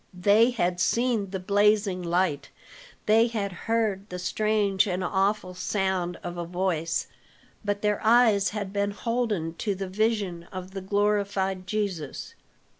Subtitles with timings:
[0.19, 2.49] They had seen the blazing light,
[3.05, 7.05] they had heard the strange and awful sound of a voice,
[7.63, 12.33] but their eyes had been holden to the vision of the glorified Jesus.